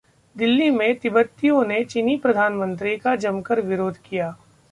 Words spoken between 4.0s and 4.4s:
किया